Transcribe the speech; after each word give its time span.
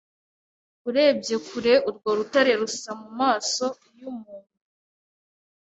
Urebye 0.89 1.35
kure, 1.47 1.73
urwo 1.89 2.09
rutare 2.17 2.53
rusa 2.59 2.91
mumaso 3.01 3.65
yumuntu. 3.99 4.55